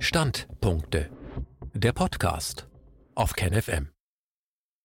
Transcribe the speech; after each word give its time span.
Standpunkte. 0.00 1.10
Der 1.74 1.92
Podcast 1.92 2.68
auf 3.16 3.32
KenFM. 3.32 3.90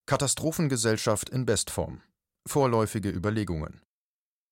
Katastrophengesellschaft 0.08 1.30
in 1.30 1.46
Bestform. 1.46 2.02
Vorläufige 2.48 3.12
Überlegungen. 3.12 3.82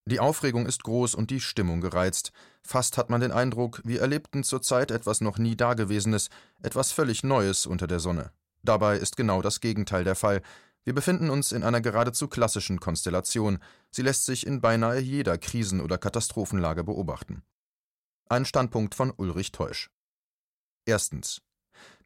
Die 0.06 0.20
Aufregung 0.20 0.68
ist 0.68 0.84
groß 0.84 1.16
und 1.16 1.32
die 1.32 1.42
Stimmung 1.42 1.82
gereizt. 1.82 2.32
Fast 2.62 3.00
hat 3.00 3.10
man 3.10 3.22
den 3.22 3.32
Eindruck, 3.32 3.82
wir 3.86 4.02
erlebten 4.02 4.44
zurzeit 4.44 4.92
etwas 4.92 5.20
noch 5.20 5.40
nie 5.40 5.56
Dagewesenes, 5.56 6.30
etwas 6.62 6.92
völlig 6.92 7.24
Neues 7.24 7.66
unter 7.66 7.88
der 7.88 8.00
Sonne. 8.00 8.32
Dabei 8.62 8.98
ist 8.98 9.18
genau 9.18 9.42
das 9.42 9.62
Gegenteil 9.62 10.04
der 10.04 10.16
Fall. 10.16 10.44
Wir 10.84 10.94
befinden 10.94 11.32
uns 11.32 11.54
in 11.54 11.64
einer 11.64 11.82
geradezu 11.82 12.28
klassischen 12.28 12.80
Konstellation. 12.80 13.58
Sie 13.90 14.04
lässt 14.04 14.28
sich 14.28 14.46
in 14.46 14.62
beinahe 14.62 15.00
jeder 15.00 15.40
Krisen- 15.40 15.82
oder 15.82 15.98
Katastrophenlage 15.98 16.84
beobachten. 16.84 17.42
Ein 18.30 18.46
Standpunkt 18.46 18.94
von 18.94 19.12
Ulrich 19.18 19.52
Teusch. 19.52 19.90
Erstens. 20.86 21.42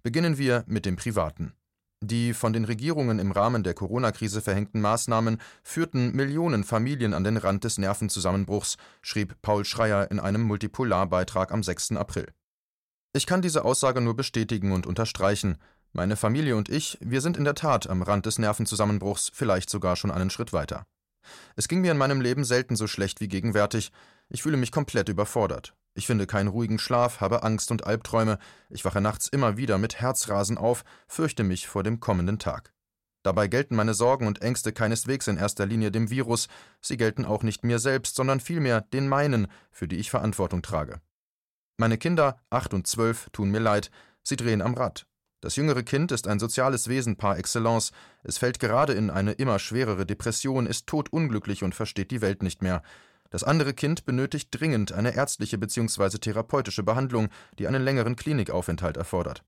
Beginnen 0.04 0.38
wir 0.38 0.64
mit 0.68 0.86
dem 0.86 0.96
Privaten. 0.96 1.54
Die 2.02 2.34
von 2.34 2.54
den 2.54 2.66
Regierungen 2.66 3.20
im 3.20 3.32
Rahmen 3.32 3.64
der 3.64 3.74
Corona-Krise 3.74 4.42
verhängten 4.42 4.82
Maßnahmen 4.82 5.40
führten 5.64 6.12
Millionen 6.12 6.64
Familien 6.64 7.14
an 7.14 7.24
den 7.24 7.38
Rand 7.38 7.64
des 7.64 7.78
Nervenzusammenbruchs, 7.78 8.78
schrieb 9.02 9.42
Paul 9.42 9.66
Schreier 9.66 10.12
in 10.12 10.20
einem 10.20 10.42
Multipolarbeitrag 10.44 11.52
am 11.52 11.64
6. 11.64 11.94
April. 11.94 12.28
Ich 13.14 13.26
kann 13.26 13.42
diese 13.42 13.64
Aussage 13.64 14.02
nur 14.02 14.16
bestätigen 14.16 14.74
und 14.74 14.86
unterstreichen. 14.86 15.58
Meine 15.94 16.18
Familie 16.18 16.58
und 16.58 16.68
ich, 16.68 16.98
wir 17.00 17.22
sind 17.22 17.38
in 17.38 17.46
der 17.46 17.56
Tat 17.56 17.90
am 17.90 18.02
Rand 18.02 18.26
des 18.26 18.38
Nervenzusammenbruchs, 18.38 19.32
vielleicht 19.34 19.70
sogar 19.70 19.96
schon 19.96 20.12
einen 20.12 20.30
Schritt 20.30 20.52
weiter. 20.52 20.86
Es 21.56 21.68
ging 21.68 21.82
mir 21.82 21.92
in 21.92 21.98
meinem 21.98 22.22
Leben 22.22 22.44
selten 22.44 22.76
so 22.76 22.88
schlecht 22.88 23.22
wie 23.22 23.30
gegenwärtig. 23.30 23.92
Ich 24.30 24.44
fühle 24.44 24.58
mich 24.58 24.72
komplett 24.72 25.10
überfordert. 25.10 25.76
Ich 25.94 26.08
finde 26.08 26.28
keinen 26.28 26.50
ruhigen 26.50 26.78
Schlaf, 26.78 27.22
habe 27.22 27.44
Angst 27.44 27.72
und 27.72 27.86
Albträume, 27.86 28.38
ich 28.70 28.84
wache 28.84 29.00
nachts 29.00 29.28
immer 29.28 29.56
wieder 29.56 29.78
mit 29.78 30.02
Herzrasen 30.02 30.58
auf, 30.58 30.84
fürchte 31.08 31.44
mich 31.44 31.68
vor 31.68 31.84
dem 31.84 32.02
kommenden 32.02 32.38
Tag. 32.38 32.74
Dabei 33.24 33.48
gelten 33.48 33.76
meine 33.76 33.94
Sorgen 33.94 34.28
und 34.28 34.42
Ängste 34.42 34.72
keineswegs 34.74 35.28
in 35.28 35.38
erster 35.38 35.66
Linie 35.66 35.92
dem 35.92 36.10
Virus, 36.10 36.48
sie 36.82 36.98
gelten 36.98 37.26
auch 37.26 37.44
nicht 37.44 37.64
mir 37.64 37.80
selbst, 37.80 38.16
sondern 38.16 38.40
vielmehr 38.40 38.82
den 38.82 39.08
meinen, 39.08 39.48
für 39.72 39.88
die 39.88 39.96
ich 39.96 40.12
Verantwortung 40.12 40.62
trage. 40.62 41.02
Meine 41.78 41.98
Kinder, 41.98 42.40
acht 42.50 42.74
und 42.74 42.88
zwölf, 42.88 43.30
tun 43.32 43.50
mir 43.50 43.60
leid, 43.60 43.90
sie 44.22 44.36
drehen 44.36 44.62
am 44.62 44.76
Rad. 44.76 45.08
Das 45.42 45.56
jüngere 45.56 45.84
Kind 45.84 46.12
ist 46.12 46.28
ein 46.28 46.40
soziales 46.40 46.88
Wesen 46.88 47.18
par 47.18 47.38
excellence, 47.38 47.92
es 48.24 48.38
fällt 48.38 48.60
gerade 48.60 48.94
in 48.94 49.10
eine 49.10 49.32
immer 49.32 49.60
schwerere 49.60 50.06
Depression, 50.06 50.66
ist 50.66 50.88
todunglücklich 50.88 51.64
und 51.64 51.74
versteht 51.74 52.12
die 52.12 52.22
Welt 52.22 52.44
nicht 52.44 52.62
mehr. 52.62 52.84
Das 53.36 53.44
andere 53.44 53.74
Kind 53.74 54.06
benötigt 54.06 54.48
dringend 54.52 54.94
eine 54.94 55.14
ärztliche 55.14 55.58
bzw. 55.58 56.20
therapeutische 56.20 56.84
Behandlung, 56.84 57.28
die 57.60 57.68
einen 57.68 57.84
längeren 57.84 58.16
Klinikaufenthalt 58.16 58.96
erfordert. 58.96 59.44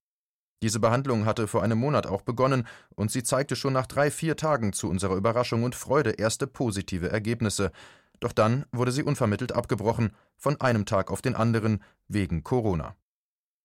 Diese 0.62 0.82
Behandlung 0.82 1.26
hatte 1.26 1.48
vor 1.48 1.64
einem 1.64 1.78
Monat 1.78 2.06
auch 2.06 2.22
begonnen, 2.22 2.68
und 2.96 3.12
sie 3.12 3.24
zeigte 3.24 3.56
schon 3.56 3.72
nach 3.72 3.88
drei, 3.88 4.12
vier 4.12 4.36
Tagen 4.36 4.74
zu 4.74 4.90
unserer 4.90 5.16
Überraschung 5.16 5.64
und 5.64 5.74
Freude 5.74 6.10
erste 6.10 6.48
positive 6.48 7.10
Ergebnisse. 7.10 7.72
Doch 8.20 8.34
dann 8.34 8.66
wurde 8.74 8.92
sie 8.92 9.04
unvermittelt 9.04 9.54
abgebrochen, 9.54 10.12
von 10.36 10.60
einem 10.60 10.86
Tag 10.86 11.10
auf 11.10 11.22
den 11.22 11.36
anderen, 11.36 11.82
wegen 12.10 12.44
Corona. 12.44 12.98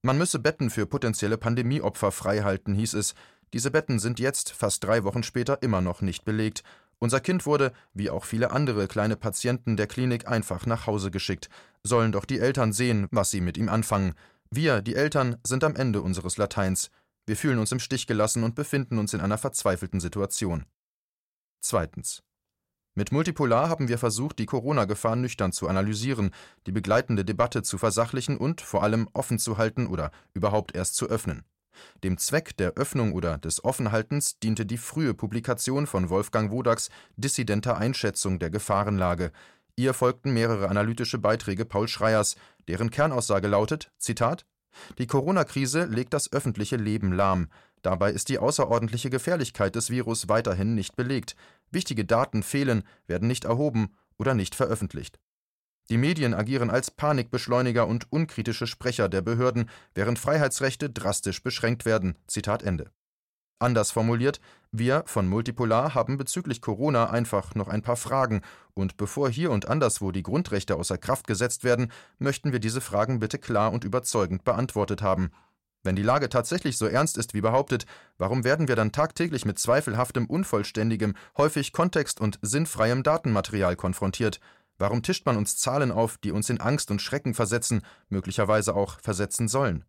Man 0.02 0.18
müsse 0.18 0.38
Betten 0.38 0.70
für 0.70 0.86
potenzielle 0.86 1.36
Pandemieopfer 1.36 2.12
freihalten, 2.12 2.76
hieß 2.76 2.94
es. 2.94 3.14
Diese 3.52 3.72
Betten 3.72 3.98
sind 3.98 4.20
jetzt, 4.20 4.52
fast 4.52 4.84
drei 4.84 5.02
Wochen 5.02 5.24
später, 5.24 5.64
immer 5.64 5.80
noch 5.80 6.00
nicht 6.00 6.24
belegt, 6.24 6.62
unser 7.02 7.18
Kind 7.18 7.46
wurde, 7.46 7.72
wie 7.94 8.10
auch 8.10 8.24
viele 8.24 8.52
andere 8.52 8.86
kleine 8.86 9.16
Patienten 9.16 9.76
der 9.76 9.88
Klinik, 9.88 10.28
einfach 10.28 10.66
nach 10.66 10.86
Hause 10.86 11.10
geschickt. 11.10 11.48
Sollen 11.82 12.12
doch 12.12 12.24
die 12.24 12.38
Eltern 12.38 12.72
sehen, 12.72 13.08
was 13.10 13.32
sie 13.32 13.40
mit 13.40 13.58
ihm 13.58 13.68
anfangen. 13.68 14.14
Wir, 14.50 14.82
die 14.82 14.94
Eltern, 14.94 15.36
sind 15.44 15.64
am 15.64 15.74
Ende 15.74 16.00
unseres 16.00 16.36
Lateins. 16.36 16.92
Wir 17.26 17.36
fühlen 17.36 17.58
uns 17.58 17.72
im 17.72 17.80
Stich 17.80 18.06
gelassen 18.06 18.44
und 18.44 18.54
befinden 18.54 18.98
uns 18.98 19.14
in 19.14 19.20
einer 19.20 19.36
verzweifelten 19.36 19.98
Situation. 19.98 20.64
Zweitens. 21.60 22.22
Mit 22.94 23.10
Multipolar 23.10 23.68
haben 23.68 23.88
wir 23.88 23.98
versucht, 23.98 24.38
die 24.38 24.46
Corona-Gefahr 24.46 25.16
nüchtern 25.16 25.50
zu 25.50 25.66
analysieren, 25.66 26.30
die 26.66 26.72
begleitende 26.72 27.24
Debatte 27.24 27.64
zu 27.64 27.78
versachlichen 27.78 28.36
und 28.36 28.60
vor 28.60 28.84
allem 28.84 29.08
offen 29.12 29.40
zu 29.40 29.58
halten 29.58 29.88
oder 29.88 30.12
überhaupt 30.34 30.76
erst 30.76 30.94
zu 30.94 31.08
öffnen. 31.08 31.42
Dem 32.04 32.18
Zweck 32.18 32.56
der 32.56 32.72
Öffnung 32.74 33.12
oder 33.12 33.38
des 33.38 33.64
Offenhaltens 33.64 34.38
diente 34.38 34.66
die 34.66 34.78
frühe 34.78 35.14
Publikation 35.14 35.86
von 35.86 36.10
Wolfgang 36.10 36.50
Wodacks 36.50 36.90
Dissidenter 37.16 37.76
Einschätzung 37.78 38.38
der 38.38 38.50
Gefahrenlage. 38.50 39.32
Ihr 39.76 39.94
folgten 39.94 40.34
mehrere 40.34 40.68
analytische 40.68 41.18
Beiträge 41.18 41.64
Paul 41.64 41.88
Schreiers, 41.88 42.36
deren 42.68 42.90
Kernaussage 42.90 43.48
lautet: 43.48 43.90
Zitat 43.98 44.44
Die 44.98 45.06
Corona-Krise 45.06 45.84
legt 45.84 46.14
das 46.14 46.32
öffentliche 46.32 46.76
Leben 46.76 47.12
lahm. 47.12 47.48
Dabei 47.82 48.12
ist 48.12 48.28
die 48.28 48.38
außerordentliche 48.38 49.10
Gefährlichkeit 49.10 49.74
des 49.74 49.90
Virus 49.90 50.28
weiterhin 50.28 50.74
nicht 50.74 50.94
belegt. 50.96 51.34
Wichtige 51.70 52.04
Daten 52.04 52.42
fehlen, 52.42 52.84
werden 53.06 53.28
nicht 53.28 53.44
erhoben 53.44 53.94
oder 54.18 54.34
nicht 54.34 54.54
veröffentlicht. 54.54 55.18
Die 55.90 55.98
Medien 55.98 56.34
agieren 56.34 56.70
als 56.70 56.90
Panikbeschleuniger 56.90 57.86
und 57.86 58.10
unkritische 58.10 58.66
Sprecher 58.66 59.08
der 59.08 59.22
Behörden, 59.22 59.68
während 59.94 60.18
Freiheitsrechte 60.18 60.90
drastisch 60.90 61.42
beschränkt 61.42 61.84
werden. 61.84 62.16
Zitat 62.26 62.62
Ende. 62.62 62.90
Anders 63.58 63.92
formuliert, 63.92 64.40
wir 64.72 65.04
von 65.06 65.28
Multipolar 65.28 65.94
haben 65.94 66.16
bezüglich 66.16 66.60
Corona 66.60 67.10
einfach 67.10 67.54
noch 67.54 67.68
ein 67.68 67.82
paar 67.82 67.96
Fragen, 67.96 68.42
und 68.74 68.96
bevor 68.96 69.30
hier 69.30 69.52
und 69.52 69.68
anderswo 69.68 70.10
die 70.10 70.24
Grundrechte 70.24 70.74
außer 70.74 70.98
Kraft 70.98 71.26
gesetzt 71.26 71.62
werden, 71.62 71.92
möchten 72.18 72.50
wir 72.52 72.58
diese 72.58 72.80
Fragen 72.80 73.20
bitte 73.20 73.38
klar 73.38 73.72
und 73.72 73.84
überzeugend 73.84 74.44
beantwortet 74.44 75.02
haben. 75.02 75.30
Wenn 75.84 75.96
die 75.96 76.02
Lage 76.02 76.28
tatsächlich 76.28 76.78
so 76.78 76.86
ernst 76.86 77.18
ist 77.18 77.34
wie 77.34 77.40
behauptet, 77.40 77.86
warum 78.18 78.44
werden 78.44 78.66
wir 78.66 78.76
dann 78.76 78.92
tagtäglich 78.92 79.44
mit 79.44 79.58
zweifelhaftem, 79.58 80.26
unvollständigem, 80.26 81.14
häufig 81.36 81.72
kontext- 81.72 82.20
und 82.20 82.38
sinnfreiem 82.42 83.02
Datenmaterial 83.02 83.76
konfrontiert? 83.76 84.40
Warum 84.82 85.04
tischt 85.04 85.26
man 85.26 85.36
uns 85.36 85.56
Zahlen 85.56 85.92
auf, 85.92 86.18
die 86.18 86.32
uns 86.32 86.50
in 86.50 86.60
Angst 86.60 86.90
und 86.90 87.00
Schrecken 87.00 87.34
versetzen, 87.34 87.82
möglicherweise 88.08 88.74
auch 88.74 88.98
versetzen 88.98 89.46
sollen? 89.46 89.84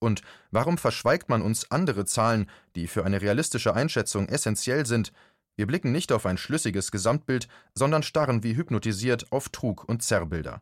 Und 0.00 0.22
warum 0.50 0.78
verschweigt 0.78 1.28
man 1.28 1.42
uns 1.42 1.70
andere 1.70 2.06
Zahlen, 2.06 2.50
die 2.74 2.88
für 2.88 3.04
eine 3.04 3.22
realistische 3.22 3.72
Einschätzung 3.74 4.26
essentiell 4.26 4.84
sind? 4.84 5.12
Wir 5.54 5.68
blicken 5.68 5.92
nicht 5.92 6.10
auf 6.10 6.26
ein 6.26 6.38
schlüssiges 6.38 6.90
Gesamtbild, 6.90 7.46
sondern 7.76 8.02
starren 8.02 8.42
wie 8.42 8.56
hypnotisiert 8.56 9.30
auf 9.30 9.48
Trug 9.48 9.84
und 9.84 10.02
Zerrbilder. 10.02 10.60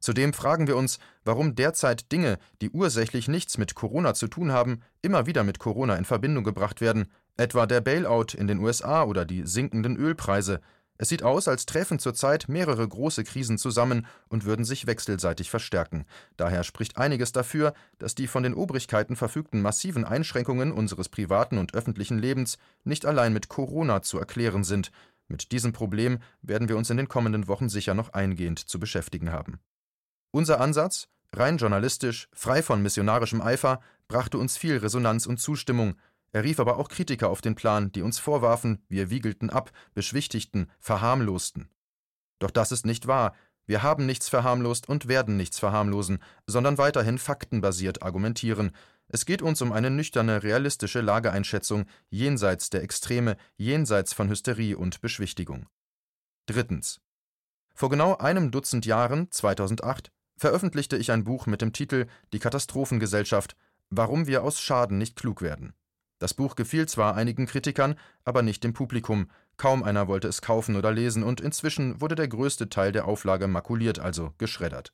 Zudem 0.00 0.32
fragen 0.32 0.66
wir 0.66 0.76
uns, 0.76 0.98
warum 1.24 1.54
derzeit 1.54 2.10
Dinge, 2.10 2.38
die 2.62 2.70
ursächlich 2.70 3.28
nichts 3.28 3.58
mit 3.58 3.76
Corona 3.76 4.14
zu 4.14 4.26
tun 4.26 4.50
haben, 4.50 4.80
immer 5.02 5.26
wieder 5.26 5.44
mit 5.44 5.60
Corona 5.60 5.94
in 5.94 6.04
Verbindung 6.04 6.42
gebracht 6.42 6.80
werden, 6.80 7.12
etwa 7.36 7.66
der 7.66 7.80
Bailout 7.80 8.36
in 8.36 8.48
den 8.48 8.58
USA 8.58 9.04
oder 9.04 9.24
die 9.24 9.46
sinkenden 9.46 9.94
Ölpreise, 9.94 10.60
es 10.96 11.08
sieht 11.08 11.24
aus, 11.24 11.48
als 11.48 11.66
träfen 11.66 11.98
zurzeit 11.98 12.48
mehrere 12.48 12.86
große 12.86 13.24
Krisen 13.24 13.58
zusammen 13.58 14.06
und 14.28 14.44
würden 14.44 14.64
sich 14.64 14.86
wechselseitig 14.86 15.50
verstärken. 15.50 16.04
Daher 16.36 16.62
spricht 16.62 16.96
einiges 16.98 17.32
dafür, 17.32 17.74
dass 17.98 18.14
die 18.14 18.28
von 18.28 18.44
den 18.44 18.54
Obrigkeiten 18.54 19.16
verfügten 19.16 19.60
massiven 19.60 20.04
Einschränkungen 20.04 20.70
unseres 20.70 21.08
privaten 21.08 21.58
und 21.58 21.74
öffentlichen 21.74 22.18
Lebens 22.18 22.58
nicht 22.84 23.06
allein 23.06 23.32
mit 23.32 23.48
Corona 23.48 24.02
zu 24.02 24.18
erklären 24.18 24.62
sind. 24.62 24.92
Mit 25.26 25.50
diesem 25.50 25.72
Problem 25.72 26.18
werden 26.42 26.68
wir 26.68 26.76
uns 26.76 26.90
in 26.90 26.96
den 26.96 27.08
kommenden 27.08 27.48
Wochen 27.48 27.68
sicher 27.68 27.94
noch 27.94 28.12
eingehend 28.12 28.60
zu 28.60 28.78
beschäftigen 28.78 29.32
haben. 29.32 29.58
Unser 30.30 30.60
Ansatz, 30.60 31.08
rein 31.32 31.56
journalistisch, 31.56 32.28
frei 32.32 32.62
von 32.62 32.82
missionarischem 32.82 33.40
Eifer, 33.40 33.80
brachte 34.06 34.38
uns 34.38 34.56
viel 34.56 34.76
Resonanz 34.76 35.26
und 35.26 35.40
Zustimmung, 35.40 35.96
er 36.34 36.42
rief 36.42 36.58
aber 36.58 36.78
auch 36.78 36.88
Kritiker 36.88 37.30
auf 37.30 37.42
den 37.42 37.54
Plan, 37.54 37.92
die 37.92 38.02
uns 38.02 38.18
vorwarfen, 38.18 38.82
wir 38.88 39.08
wiegelten 39.08 39.50
ab, 39.50 39.70
beschwichtigten, 39.94 40.68
verharmlosten. 40.80 41.70
Doch 42.40 42.50
das 42.50 42.72
ist 42.72 42.84
nicht 42.84 43.06
wahr. 43.06 43.36
Wir 43.66 43.84
haben 43.84 44.04
nichts 44.04 44.28
verharmlost 44.28 44.88
und 44.88 45.06
werden 45.06 45.36
nichts 45.36 45.60
verharmlosen, 45.60 46.18
sondern 46.48 46.76
weiterhin 46.76 47.18
faktenbasiert 47.18 48.02
argumentieren. 48.02 48.72
Es 49.06 49.26
geht 49.26 49.42
uns 49.42 49.62
um 49.62 49.70
eine 49.70 49.90
nüchterne, 49.90 50.42
realistische 50.42 51.02
Lageeinschätzung 51.02 51.84
jenseits 52.10 52.68
der 52.68 52.82
Extreme, 52.82 53.36
jenseits 53.56 54.12
von 54.12 54.28
Hysterie 54.28 54.74
und 54.74 55.00
Beschwichtigung. 55.00 55.68
Drittens. 56.46 57.00
Vor 57.76 57.90
genau 57.90 58.16
einem 58.16 58.50
Dutzend 58.50 58.86
Jahren, 58.86 59.30
2008, 59.30 60.10
veröffentlichte 60.36 60.96
ich 60.96 61.12
ein 61.12 61.22
Buch 61.22 61.46
mit 61.46 61.62
dem 61.62 61.72
Titel 61.72 62.06
Die 62.32 62.40
Katastrophengesellschaft, 62.40 63.54
warum 63.88 64.26
wir 64.26 64.42
aus 64.42 64.60
Schaden 64.60 64.98
nicht 64.98 65.14
klug 65.14 65.40
werden. 65.40 65.74
Das 66.18 66.34
Buch 66.34 66.56
gefiel 66.56 66.86
zwar 66.86 67.14
einigen 67.16 67.46
Kritikern, 67.46 67.96
aber 68.24 68.42
nicht 68.42 68.64
dem 68.64 68.72
Publikum, 68.72 69.30
kaum 69.56 69.82
einer 69.82 70.08
wollte 70.08 70.28
es 70.28 70.42
kaufen 70.42 70.76
oder 70.76 70.92
lesen, 70.92 71.22
und 71.22 71.40
inzwischen 71.40 72.00
wurde 72.00 72.14
der 72.14 72.28
größte 72.28 72.68
Teil 72.68 72.92
der 72.92 73.06
Auflage 73.06 73.46
makuliert, 73.46 73.98
also 73.98 74.32
geschreddert. 74.38 74.92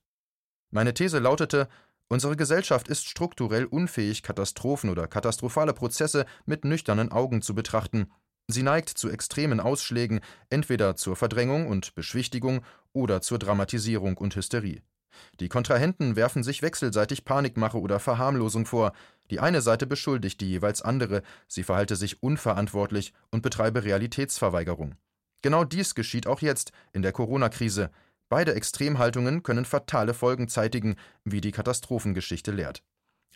Meine 0.70 0.94
These 0.94 1.18
lautete, 1.18 1.68
unsere 2.08 2.36
Gesellschaft 2.36 2.88
ist 2.88 3.06
strukturell 3.06 3.64
unfähig, 3.64 4.22
Katastrophen 4.22 4.90
oder 4.90 5.06
katastrophale 5.06 5.72
Prozesse 5.72 6.26
mit 6.46 6.64
nüchternen 6.64 7.12
Augen 7.12 7.42
zu 7.42 7.54
betrachten, 7.54 8.10
Sie 8.50 8.62
neigt 8.62 8.88
zu 8.88 9.08
extremen 9.10 9.60
Ausschlägen, 9.60 10.20
entweder 10.48 10.96
zur 10.96 11.16
Verdrängung 11.16 11.68
und 11.68 11.94
Beschwichtigung 11.94 12.62
oder 12.92 13.20
zur 13.20 13.38
Dramatisierung 13.38 14.16
und 14.16 14.34
Hysterie. 14.34 14.82
Die 15.38 15.48
Kontrahenten 15.48 16.16
werfen 16.16 16.42
sich 16.42 16.62
wechselseitig 16.62 17.24
Panikmache 17.24 17.78
oder 17.78 18.00
Verharmlosung 18.00 18.66
vor. 18.66 18.92
Die 19.30 19.40
eine 19.40 19.62
Seite 19.62 19.86
beschuldigt 19.86 20.40
die 20.40 20.48
jeweils 20.48 20.82
andere, 20.82 21.22
sie 21.46 21.62
verhalte 21.62 21.96
sich 21.96 22.22
unverantwortlich 22.22 23.12
und 23.30 23.42
betreibe 23.42 23.84
Realitätsverweigerung. 23.84 24.96
Genau 25.42 25.64
dies 25.64 25.94
geschieht 25.94 26.26
auch 26.26 26.40
jetzt 26.40 26.72
in 26.92 27.02
der 27.02 27.12
Corona-Krise. 27.12 27.90
Beide 28.28 28.54
Extremhaltungen 28.54 29.42
können 29.42 29.64
fatale 29.64 30.14
Folgen 30.14 30.48
zeitigen, 30.48 30.96
wie 31.24 31.40
die 31.40 31.52
Katastrophengeschichte 31.52 32.50
lehrt. 32.50 32.82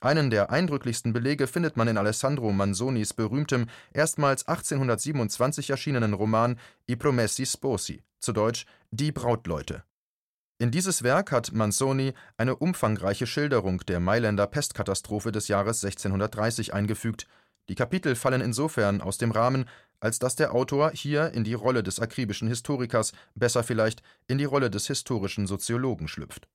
Einen 0.00 0.28
der 0.28 0.50
eindrücklichsten 0.50 1.12
Belege 1.12 1.46
findet 1.46 1.76
man 1.76 1.88
in 1.88 1.96
Alessandro 1.96 2.52
Manzonis 2.52 3.14
berühmtem, 3.14 3.66
erstmals 3.92 4.46
1827 4.46 5.70
erschienenen 5.70 6.12
Roman 6.12 6.58
I 6.90 6.96
Promessi 6.96 7.46
Sposi, 7.46 8.02
zu 8.18 8.32
Deutsch 8.32 8.66
Die 8.90 9.12
Brautleute. 9.12 9.84
In 10.58 10.70
dieses 10.70 11.02
Werk 11.02 11.32
hat 11.32 11.52
Manzoni 11.52 12.14
eine 12.36 12.54
umfangreiche 12.54 13.26
Schilderung 13.26 13.80
der 13.86 13.98
Mailänder 13.98 14.46
Pestkatastrophe 14.46 15.32
des 15.32 15.48
Jahres 15.48 15.84
1630 15.84 16.72
eingefügt. 16.72 17.26
Die 17.68 17.74
Kapitel 17.74 18.14
fallen 18.14 18.40
insofern 18.40 19.00
aus 19.00 19.18
dem 19.18 19.32
Rahmen, 19.32 19.64
als 19.98 20.20
dass 20.20 20.36
der 20.36 20.54
Autor 20.54 20.92
hier 20.92 21.32
in 21.32 21.42
die 21.42 21.54
Rolle 21.54 21.82
des 21.82 21.98
akribischen 21.98 22.46
Historikers, 22.46 23.12
besser 23.34 23.64
vielleicht 23.64 24.02
in 24.28 24.38
die 24.38 24.44
Rolle 24.44 24.70
des 24.70 24.86
historischen 24.86 25.48
Soziologen 25.48 26.06
schlüpft. 26.06 26.46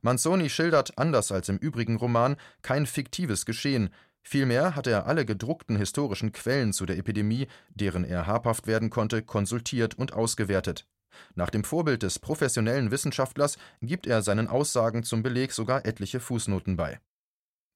Manzoni 0.00 0.48
schildert, 0.48 0.96
anders 0.96 1.32
als 1.32 1.48
im 1.48 1.56
übrigen 1.56 1.96
Roman, 1.96 2.36
kein 2.62 2.86
fiktives 2.86 3.46
Geschehen, 3.46 3.90
vielmehr 4.22 4.76
hat 4.76 4.86
er 4.86 5.06
alle 5.06 5.24
gedruckten 5.24 5.76
historischen 5.76 6.30
Quellen 6.30 6.72
zu 6.72 6.86
der 6.86 6.98
Epidemie, 6.98 7.48
deren 7.70 8.04
er 8.04 8.28
habhaft 8.28 8.68
werden 8.68 8.90
konnte, 8.90 9.22
konsultiert 9.22 9.96
und 9.96 10.12
ausgewertet. 10.12 10.86
Nach 11.34 11.50
dem 11.50 11.64
Vorbild 11.64 12.02
des 12.02 12.18
professionellen 12.18 12.90
Wissenschaftlers 12.90 13.58
gibt 13.80 14.06
er 14.06 14.22
seinen 14.22 14.48
Aussagen 14.48 15.02
zum 15.02 15.22
Beleg 15.22 15.52
sogar 15.52 15.84
etliche 15.86 16.20
Fußnoten 16.20 16.76
bei. 16.76 17.00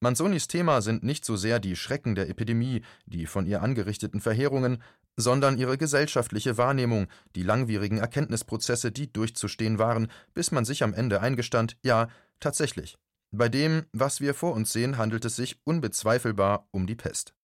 Manzonis 0.01 0.49
Thema 0.49 0.83
sind 0.83 1.03
nicht 1.03 1.25
so 1.25 1.37
sehr 1.37 1.61
die 1.61 1.77
Schrecken 1.77 2.15
der 2.15 2.29
Epidemie, 2.29 2.83
die 3.07 3.27
von 3.27 3.47
ihr 3.47 3.63
angerichteten 3.63 4.21
Verheerungen, 4.21 4.83
sondern 5.17 5.57
ihre 5.57 5.79
gesellschaftliche 5.79 6.59
Wahrnehmung, 6.59 7.07
die 7.37 7.43
langwierigen 7.43 7.99
Erkenntnisprozesse, 7.99 8.93
die 8.93 9.13
durchzustehen 9.13 9.79
waren, 9.79 10.09
bis 10.35 10.51
man 10.51 10.65
sich 10.65 10.83
am 10.83 10.93
Ende 10.93 11.21
eingestand, 11.21 11.77
ja, 11.83 12.09
tatsächlich. 12.41 12.99
Bei 13.31 13.49
dem, 13.49 13.87
was 13.93 14.21
wir 14.21 14.35
vor 14.35 14.53
uns 14.53 14.73
sehen, 14.73 14.99
handelt 14.99 15.25
es 15.25 15.37
sich 15.37 15.59
unbezweifelbar 15.65 16.69
um 16.71 16.87
die 16.87 16.97
Pest. 16.97 17.35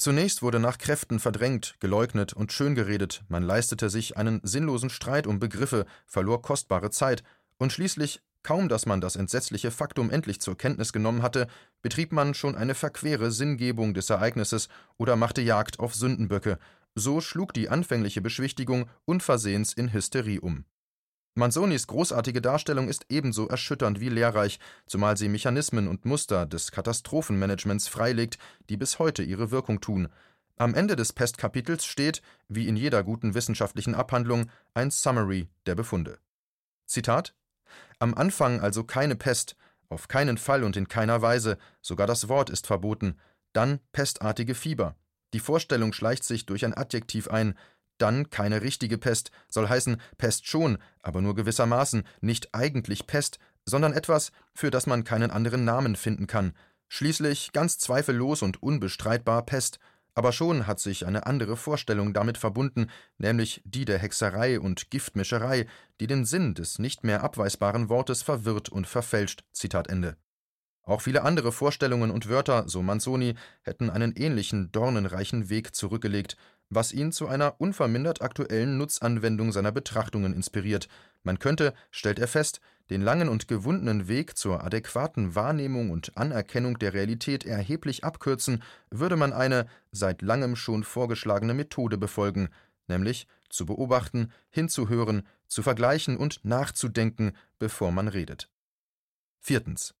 Zunächst 0.00 0.42
wurde 0.42 0.60
nach 0.60 0.78
Kräften 0.78 1.18
verdrängt, 1.18 1.74
geleugnet 1.80 2.32
und 2.32 2.52
schöngeredet, 2.52 3.24
man 3.28 3.42
leistete 3.42 3.90
sich 3.90 4.16
einen 4.16 4.40
sinnlosen 4.44 4.90
Streit 4.90 5.26
um 5.26 5.40
Begriffe, 5.40 5.86
verlor 6.06 6.40
kostbare 6.40 6.90
Zeit, 6.90 7.24
und 7.58 7.72
schließlich, 7.72 8.22
kaum 8.44 8.68
dass 8.68 8.86
man 8.86 9.00
das 9.00 9.16
entsetzliche 9.16 9.72
Faktum 9.72 10.10
endlich 10.10 10.40
zur 10.40 10.56
Kenntnis 10.56 10.92
genommen 10.92 11.22
hatte, 11.22 11.48
betrieb 11.82 12.12
man 12.12 12.34
schon 12.34 12.54
eine 12.54 12.76
verquere 12.76 13.32
Sinngebung 13.32 13.92
des 13.92 14.08
Ereignisses 14.08 14.68
oder 14.98 15.16
machte 15.16 15.42
Jagd 15.42 15.80
auf 15.80 15.96
Sündenböcke, 15.96 16.60
so 16.94 17.20
schlug 17.20 17.52
die 17.52 17.68
anfängliche 17.68 18.20
Beschwichtigung 18.20 18.88
unversehens 19.04 19.72
in 19.72 19.92
Hysterie 19.92 20.40
um. 20.40 20.64
Manzonis 21.38 21.86
großartige 21.86 22.42
Darstellung 22.42 22.88
ist 22.88 23.06
ebenso 23.08 23.48
erschütternd 23.48 24.00
wie 24.00 24.08
lehrreich, 24.08 24.58
zumal 24.86 25.16
sie 25.16 25.28
Mechanismen 25.28 25.88
und 25.88 26.04
Muster 26.04 26.46
des 26.46 26.72
Katastrophenmanagements 26.72 27.88
freilegt, 27.88 28.38
die 28.68 28.76
bis 28.76 28.98
heute 28.98 29.22
ihre 29.22 29.50
Wirkung 29.50 29.80
tun. 29.80 30.08
Am 30.56 30.74
Ende 30.74 30.96
des 30.96 31.12
Pestkapitels 31.12 31.84
steht, 31.84 32.20
wie 32.48 32.66
in 32.66 32.76
jeder 32.76 33.04
guten 33.04 33.34
wissenschaftlichen 33.34 33.94
Abhandlung, 33.94 34.50
ein 34.74 34.90
Summary 34.90 35.48
der 35.66 35.76
Befunde. 35.76 36.18
Zitat 36.86 37.34
Am 38.00 38.14
Anfang 38.14 38.60
also 38.60 38.82
keine 38.82 39.14
Pest, 39.14 39.56
auf 39.88 40.08
keinen 40.08 40.38
Fall 40.38 40.64
und 40.64 40.76
in 40.76 40.88
keiner 40.88 41.22
Weise, 41.22 41.56
sogar 41.80 42.06
das 42.08 42.28
Wort 42.28 42.50
ist 42.50 42.66
verboten, 42.66 43.16
dann 43.52 43.78
pestartige 43.92 44.54
Fieber. 44.54 44.96
Die 45.34 45.40
Vorstellung 45.40 45.92
schleicht 45.92 46.24
sich 46.24 46.46
durch 46.46 46.64
ein 46.64 46.74
Adjektiv 46.74 47.28
ein, 47.28 47.54
dann 47.98 48.30
keine 48.30 48.62
richtige 48.62 48.98
Pest, 48.98 49.30
soll 49.48 49.68
heißen 49.68 50.00
Pest 50.16 50.46
schon, 50.46 50.78
aber 51.02 51.20
nur 51.20 51.34
gewissermaßen, 51.34 52.04
nicht 52.20 52.54
eigentlich 52.54 53.06
Pest, 53.06 53.38
sondern 53.64 53.92
etwas, 53.92 54.32
für 54.54 54.70
das 54.70 54.86
man 54.86 55.04
keinen 55.04 55.30
anderen 55.30 55.64
Namen 55.64 55.96
finden 55.96 56.26
kann. 56.26 56.52
Schließlich 56.88 57.52
ganz 57.52 57.78
zweifellos 57.78 58.42
und 58.42 58.62
unbestreitbar 58.62 59.44
Pest, 59.44 59.78
aber 60.18 60.32
schon 60.32 60.66
hat 60.66 60.80
sich 60.80 61.06
eine 61.06 61.26
andere 61.26 61.56
Vorstellung 61.56 62.12
damit 62.12 62.38
verbunden, 62.38 62.90
nämlich 63.18 63.62
die 63.64 63.84
der 63.84 63.98
Hexerei 63.98 64.58
und 64.58 64.90
Giftmischerei, 64.90 65.66
die 66.00 66.08
den 66.08 66.24
Sinn 66.24 66.54
des 66.54 66.80
nicht 66.80 67.04
mehr 67.04 67.22
abweisbaren 67.22 67.88
Wortes 67.88 68.22
verwirrt 68.22 68.68
und 68.68 68.88
verfälscht. 68.88 69.44
Zitat 69.52 69.88
Ende. 69.88 70.16
Auch 70.82 71.02
viele 71.02 71.22
andere 71.22 71.52
Vorstellungen 71.52 72.10
und 72.10 72.28
Wörter, 72.28 72.66
so 72.66 72.82
Manzoni, 72.82 73.34
hätten 73.62 73.90
einen 73.90 74.16
ähnlichen 74.16 74.72
dornenreichen 74.72 75.50
Weg 75.50 75.76
zurückgelegt, 75.76 76.36
was 76.70 76.92
ihn 76.92 77.12
zu 77.12 77.28
einer 77.28 77.60
unvermindert 77.60 78.22
aktuellen 78.22 78.78
Nutzanwendung 78.78 79.52
seiner 79.52 79.72
Betrachtungen 79.72 80.34
inspiriert. 80.34 80.88
Man 81.22 81.38
könnte, 81.38 81.74
stellt 81.90 82.18
er 82.18 82.28
fest, 82.28 82.60
den 82.90 83.02
langen 83.02 83.28
und 83.28 83.48
gewundenen 83.48 84.08
Weg 84.08 84.36
zur 84.36 84.64
adäquaten 84.64 85.34
Wahrnehmung 85.34 85.90
und 85.90 86.16
Anerkennung 86.16 86.78
der 86.78 86.94
Realität 86.94 87.44
erheblich 87.44 88.04
abkürzen, 88.04 88.62
würde 88.90 89.16
man 89.16 89.32
eine 89.32 89.66
seit 89.92 90.22
langem 90.22 90.56
schon 90.56 90.84
vorgeschlagene 90.84 91.54
Methode 91.54 91.98
befolgen, 91.98 92.48
nämlich 92.86 93.26
zu 93.50 93.66
beobachten, 93.66 94.32
hinzuhören, 94.50 95.26
zu 95.46 95.62
vergleichen 95.62 96.16
und 96.16 96.44
nachzudenken, 96.44 97.32
bevor 97.58 97.92
man 97.92 98.08
redet. 98.08 98.50
Viertens. 99.40 99.94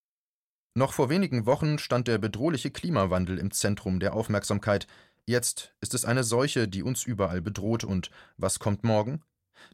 Noch 0.74 0.92
vor 0.92 1.10
wenigen 1.10 1.46
Wochen 1.46 1.78
stand 1.78 2.06
der 2.06 2.18
bedrohliche 2.18 2.70
Klimawandel 2.70 3.38
im 3.38 3.50
Zentrum 3.50 4.00
der 4.00 4.14
Aufmerksamkeit, 4.14 4.86
Jetzt 5.28 5.74
ist 5.82 5.92
es 5.92 6.06
eine 6.06 6.24
Seuche, 6.24 6.68
die 6.68 6.82
uns 6.82 7.04
überall 7.04 7.42
bedroht, 7.42 7.84
und 7.84 8.10
was 8.38 8.60
kommt 8.60 8.82
morgen? 8.82 9.20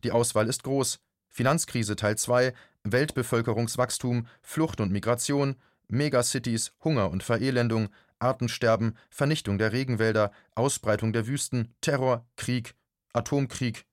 Die 0.03 0.11
Auswahl 0.11 0.49
ist 0.49 0.65
groß. 0.65 0.99
Finanzkrise 1.29 1.95
Teil 1.95 2.19
2, 2.19 2.53
Weltbevölkerungswachstum, 2.83 4.27
Flucht 4.43 4.81
und 4.81 4.91
Migration, 4.91 5.55
Megacities, 5.87 6.73
Hunger 6.83 7.09
und 7.09 7.23
Verelendung, 7.23 7.91
Artensterben, 8.19 8.97
Vernichtung 9.11 9.59
der 9.59 9.71
Regenwälder, 9.71 10.33
Ausbreitung 10.57 11.13
der 11.13 11.29
Wüsten, 11.29 11.73
Terror, 11.81 12.27
Krieg, 12.35 12.75
Atomkrieg. 13.13 13.87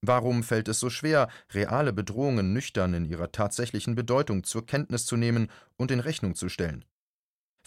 Warum 0.00 0.44
fällt 0.44 0.68
es 0.68 0.78
so 0.78 0.88
schwer, 0.88 1.28
reale 1.52 1.92
Bedrohungen 1.92 2.52
nüchtern 2.52 2.94
in 2.94 3.04
ihrer 3.04 3.32
tatsächlichen 3.32 3.96
Bedeutung 3.96 4.44
zur 4.44 4.64
Kenntnis 4.64 5.04
zu 5.04 5.16
nehmen 5.16 5.50
und 5.76 5.90
in 5.90 5.98
Rechnung 5.98 6.36
zu 6.36 6.48
stellen? 6.48 6.84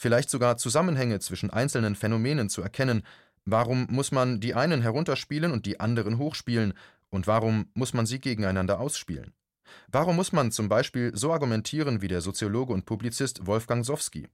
Vielleicht 0.01 0.29
sogar 0.29 0.57
Zusammenhänge 0.57 1.19
zwischen 1.19 1.51
einzelnen 1.51 1.95
Phänomenen 1.95 2.49
zu 2.49 2.61
erkennen, 2.61 3.03
Warum 3.45 3.87
muss 3.89 4.11
man 4.11 4.39
die 4.39 4.53
einen 4.53 4.81
herunterspielen 4.81 5.51
und 5.51 5.65
die 5.65 5.79
anderen 5.79 6.17
hochspielen, 6.17 6.73
und 7.09 7.27
warum 7.27 7.69
muss 7.73 7.93
man 7.93 8.05
sie 8.05 8.19
gegeneinander 8.19 8.79
ausspielen? 8.79 9.33
Warum 9.87 10.15
muss 10.15 10.31
man 10.31 10.51
zum 10.51 10.69
Beispiel 10.69 11.11
so 11.15 11.31
argumentieren 11.31 12.01
wie 12.01 12.07
der 12.07 12.21
Soziologe 12.21 12.73
und 12.73 12.85
Publizist 12.85 13.45
Wolfgang 13.45 13.85
Sowski? 13.85 14.27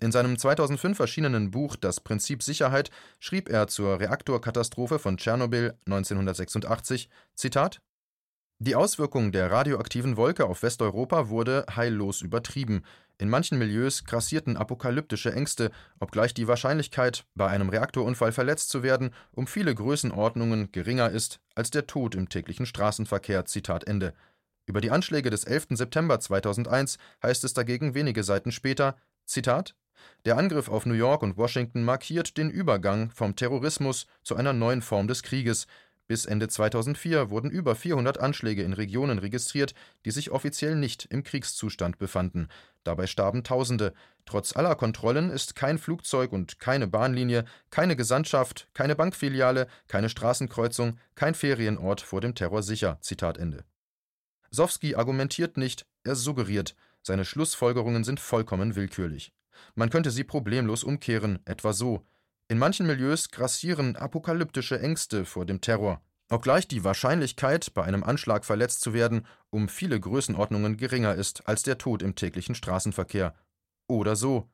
In 0.00 0.12
seinem 0.12 0.38
2005 0.38 0.98
erschienenen 0.98 1.50
Buch 1.50 1.76
Das 1.76 2.00
Prinzip 2.00 2.42
Sicherheit 2.42 2.90
schrieb 3.18 3.50
er 3.50 3.66
zur 3.66 4.00
Reaktorkatastrophe 4.00 4.98
von 4.98 5.18
Tschernobyl 5.18 5.74
1986 5.84 7.10
Zitat 7.34 7.82
Die 8.62 8.74
Auswirkung 8.74 9.32
der 9.32 9.50
radioaktiven 9.50 10.18
Wolke 10.18 10.44
auf 10.44 10.62
Westeuropa 10.62 11.30
wurde 11.30 11.64
heillos 11.74 12.20
übertrieben, 12.20 12.82
in 13.16 13.30
manchen 13.30 13.58
Milieus 13.58 14.04
grassierten 14.04 14.58
apokalyptische 14.58 15.32
Ängste, 15.32 15.70
obgleich 15.98 16.34
die 16.34 16.46
Wahrscheinlichkeit, 16.46 17.24
bei 17.34 17.48
einem 17.48 17.70
Reaktorunfall 17.70 18.32
verletzt 18.32 18.68
zu 18.68 18.82
werden, 18.82 19.14
um 19.32 19.46
viele 19.46 19.74
Größenordnungen 19.74 20.72
geringer 20.72 21.08
ist 21.08 21.40
als 21.54 21.70
der 21.70 21.86
Tod 21.86 22.14
im 22.14 22.28
täglichen 22.28 22.66
Straßenverkehr. 22.66 23.46
Zitat 23.46 23.84
Ende. 23.84 24.12
Über 24.66 24.82
die 24.82 24.90
Anschläge 24.90 25.30
des 25.30 25.44
11. 25.44 25.68
September 25.70 26.20
2001 26.20 26.98
heißt 27.22 27.44
es 27.44 27.54
dagegen 27.54 27.94
wenige 27.94 28.24
Seiten 28.24 28.52
später: 28.52 28.94
Zitat 29.24 29.74
der 30.24 30.36
Angriff 30.36 30.68
auf 30.68 30.86
New 30.86 30.94
York 30.94 31.22
und 31.22 31.36
Washington 31.36 31.82
markiert 31.84 32.36
den 32.36 32.50
Übergang 32.50 33.10
vom 33.10 33.36
Terrorismus 33.36 34.06
zu 34.22 34.36
einer 34.36 34.52
neuen 34.52 34.82
Form 34.82 35.08
des 35.08 35.22
Krieges, 35.22 35.66
bis 36.10 36.26
Ende 36.26 36.48
2004 36.48 37.30
wurden 37.30 37.52
über 37.52 37.76
400 37.76 38.18
Anschläge 38.18 38.64
in 38.64 38.72
Regionen 38.72 39.20
registriert, 39.20 39.74
die 40.04 40.10
sich 40.10 40.32
offiziell 40.32 40.74
nicht 40.74 41.06
im 41.08 41.22
Kriegszustand 41.22 41.98
befanden. 41.98 42.48
Dabei 42.82 43.06
starben 43.06 43.44
Tausende. 43.44 43.92
Trotz 44.24 44.56
aller 44.56 44.74
Kontrollen 44.74 45.30
ist 45.30 45.54
kein 45.54 45.78
Flugzeug 45.78 46.32
und 46.32 46.58
keine 46.58 46.88
Bahnlinie, 46.88 47.44
keine 47.70 47.94
Gesandtschaft, 47.94 48.66
keine 48.74 48.96
Bankfiliale, 48.96 49.68
keine 49.86 50.08
Straßenkreuzung, 50.08 50.98
kein 51.14 51.36
Ferienort 51.36 52.00
vor 52.00 52.20
dem 52.20 52.34
Terror 52.34 52.64
sicher. 52.64 52.98
Zitat 53.02 53.38
Ende. 53.38 53.62
Sowski 54.50 54.96
argumentiert 54.96 55.56
nicht, 55.56 55.86
er 56.02 56.16
suggeriert. 56.16 56.74
Seine 57.02 57.24
Schlussfolgerungen 57.24 58.02
sind 58.02 58.18
vollkommen 58.18 58.74
willkürlich. 58.74 59.32
Man 59.76 59.90
könnte 59.90 60.10
sie 60.10 60.24
problemlos 60.24 60.82
umkehren, 60.82 61.38
etwa 61.44 61.72
so: 61.72 62.04
in 62.50 62.58
manchen 62.58 62.84
Milieus 62.84 63.30
grassieren 63.30 63.94
apokalyptische 63.94 64.80
Ängste 64.80 65.24
vor 65.24 65.46
dem 65.46 65.60
Terror. 65.60 66.02
obgleich 66.28 66.66
die 66.66 66.82
Wahrscheinlichkeit, 66.82 67.74
bei 67.74 67.84
einem 67.84 68.02
Anschlag 68.02 68.44
verletzt 68.44 68.80
zu 68.80 68.92
werden, 68.92 69.24
um 69.50 69.68
viele 69.68 69.98
Größenordnungen 69.98 70.76
geringer 70.76 71.14
ist 71.14 71.46
als 71.46 71.62
der 71.62 71.78
Tod 71.78 72.02
im 72.02 72.16
täglichen 72.16 72.56
Straßenverkehr. 72.56 73.34
Oder 73.88 74.16
so. 74.16 74.48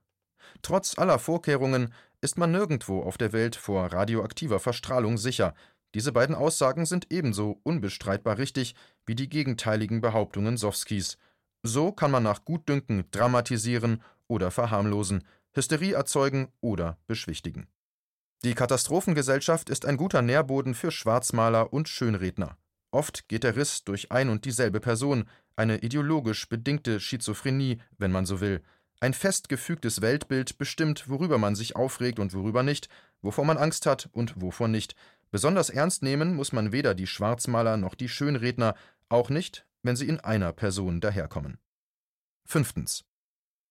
Trotz 0.61 0.99
aller 0.99 1.19
Vorkehrungen 1.19 1.93
ist 2.21 2.37
man 2.37 2.50
nirgendwo 2.50 3.03
auf 3.03 3.17
der 3.17 3.33
Welt 3.33 3.57
vor 3.57 3.93
radioaktiver 3.93 4.61
Verstrahlung 4.61 5.17
sicher. 5.17 5.55
Diese 5.95 6.12
beiden 6.12 6.35
Aussagen 6.35 6.85
sind 6.85 7.11
ebenso 7.11 7.61
unbestreitbar 7.62 8.37
richtig 8.37 8.75
wie 9.07 9.15
die 9.15 9.31
gegenteiligen 9.31 10.03
Behauptungen 10.03 10.59
Sowskis. 10.59 11.17
So 11.62 11.93
kann 11.93 12.11
man 12.11 12.23
nach 12.23 12.45
Gutdünken 12.45 13.05
dramatisieren 13.11 14.03
oder 14.29 14.50
verharmlosen, 14.50 15.25
Hysterie 15.55 15.93
erzeugen 15.93 16.49
oder 16.61 16.99
beschwichtigen. 17.07 17.69
Die 18.45 18.55
Katastrophengesellschaft 18.55 19.71
ist 19.71 19.87
ein 19.87 19.97
guter 19.97 20.23
Nährboden 20.23 20.75
für 20.75 20.90
Schwarzmaler 20.90 21.73
und 21.73 21.88
Schönredner. 21.88 22.57
Oft 22.90 23.28
geht 23.28 23.45
der 23.45 23.57
Riss 23.57 23.85
durch 23.85 24.12
ein 24.12 24.28
und 24.28 24.45
dieselbe 24.45 24.81
Person, 24.81 25.28
eine 25.57 25.78
ideologisch 25.78 26.49
bedingte 26.49 27.00
Schizophrenie, 27.00 27.78
wenn 27.99 28.12
man 28.12 28.26
so 28.26 28.40
will. 28.40 28.62
Ein 29.00 29.14
fest 29.14 29.49
gefügtes 29.49 30.00
Weltbild 30.00 30.59
bestimmt, 30.59 31.09
worüber 31.09 31.38
man 31.38 31.55
sich 31.55 31.76
aufregt 31.76 32.19
und 32.19 32.35
worüber 32.35 32.62
nicht, 32.62 32.88
wovor 33.21 33.45
man 33.45 33.59
Angst 33.59 33.87
hat 33.87 34.09
und 34.12 34.40
wovor 34.40 34.69
nicht. 34.69 34.95
Besonders 35.31 35.71
ernst 35.71 36.02
nehmen 36.02 36.35
muss 36.35 36.52
man 36.52 36.73
weder 36.73 36.95
die 36.95 37.07
Schwarzmaler 37.07 37.76
noch 37.76 37.95
die 37.95 38.09
Schönredner, 38.09 38.75
auch 39.09 39.28
nicht, 39.28 39.66
wenn 39.83 39.97
sie 39.97 40.09
in 40.09 40.21
einer 40.21 40.52
Person 40.52 41.00
daherkommen. 41.00 41.59
Fünftens. 42.45 43.05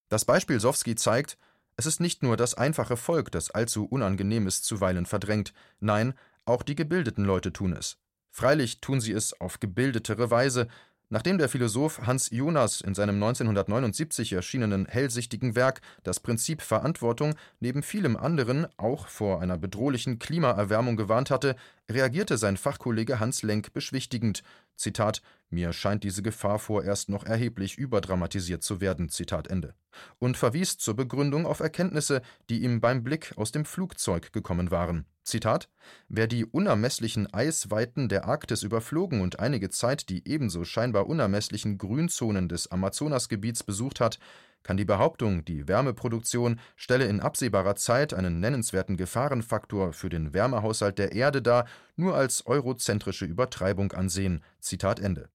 Das 0.10 0.26
Beispiel 0.26 0.60
Sowski 0.60 0.96
zeigt, 0.96 1.38
es 1.78 1.86
ist 1.86 2.00
nicht 2.00 2.24
nur 2.24 2.38
das 2.38 2.54
einfache 2.54 2.98
Volk, 2.98 3.32
das 3.32 3.52
allzu 3.52 3.86
Unangenehmes 3.86 4.62
zuweilen 4.62 5.06
verdrängt, 5.06 5.54
nein, 5.80 6.14
auch 6.46 6.64
die 6.64 6.76
gebildeten 6.76 7.26
Leute 7.26 7.52
tun 7.52 7.74
es. 7.74 7.98
Freilich 8.32 8.82
tun 8.82 9.02
sie 9.02 9.14
es 9.14 9.40
auf 9.40 9.60
gebildetere 9.60 10.30
Weise, 10.30 10.68
Nachdem 11.10 11.38
der 11.38 11.50
Philosoph 11.50 12.02
Hans 12.08 12.32
Jonas 12.32 12.82
in 12.82 12.96
seinem 12.96 13.16
1979 13.16 14.34
erschienenen 14.34 14.88
hellsichtigen 14.88 15.56
Werk 15.56 15.82
Das 16.04 16.20
Prinzip 16.20 16.64
Verantwortung 16.64 17.36
neben 17.60 17.84
vielem 17.84 18.18
anderen 18.18 18.66
auch 18.78 19.08
vor 19.08 19.40
einer 19.40 19.58
bedrohlichen 19.58 20.18
Klimaerwärmung 20.18 20.98
gewarnt 20.98 21.30
hatte, 21.30 21.56
reagierte 21.90 22.40
sein 22.40 22.58
Fachkollege 22.58 23.20
Hans 23.20 23.44
Lenk 23.44 23.72
beschwichtigend: 23.72 24.42
Zitat: 24.76 25.22
Mir 25.50 25.74
scheint 25.74 26.04
diese 26.04 26.22
Gefahr 26.22 26.60
vorerst 26.60 27.10
noch 27.10 27.26
erheblich 27.26 27.78
überdramatisiert 27.78 28.64
zu 28.64 28.82
werden. 28.82 29.10
Zitat 29.10 29.48
Ende. 29.48 29.76
Und 30.20 30.38
verwies 30.38 30.78
zur 30.78 30.96
Begründung 30.96 31.46
auf 31.46 31.60
Erkenntnisse, 31.60 32.22
die 32.50 32.64
ihm 32.64 32.82
beim 32.82 33.04
Blick 33.04 33.34
aus 33.38 33.52
dem 33.52 33.66
Flugzeug 33.66 34.34
gekommen 34.34 34.72
waren 34.72 35.06
Zitat: 35.26 35.70
Wer 36.08 36.28
die 36.28 36.46
unermesslichen 36.46 37.34
Eisweiten 37.34 38.10
der 38.10 38.26
Arktis 38.26 38.62
überflogen 38.62 39.22
und 39.22 39.40
einige 39.40 39.72
Zeit 39.72 40.10
die 40.10 40.28
ebenso 40.28 40.64
scheinbar 40.66 41.08
unermesslichen 41.08 41.80
Grünzonen 41.80 42.48
des 42.48 42.72
Amazonasgebiets 42.72 43.64
besucht 43.64 44.00
hat, 44.00 44.20
kann 44.66 44.78
die 44.78 44.86
Behauptung, 44.86 45.46
die 45.46 45.68
Wärmeproduktion 45.68 46.60
stelle 46.76 47.06
in 47.06 47.20
absehbarer 47.20 47.76
Zeit 47.76 48.16
einen 48.16 48.40
nennenswerten 48.40 48.98
Gefahrenfaktor 48.98 49.94
für 49.94 50.10
den 50.10 50.34
Wärmehaushalt 50.34 50.98
der 50.98 51.12
Erde 51.12 51.44
dar, 51.44 51.68
nur 51.96 52.16
als 52.16 52.48
eurozentrische 52.48 53.26
Übertreibung 53.26 53.92
ansehen. 53.92 54.44
Zitat 54.60 55.00
Ende. 55.00 55.30